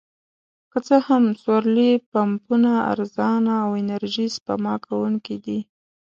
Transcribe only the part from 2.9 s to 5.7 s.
ارزانه او انرژي سپما کوونکي دي.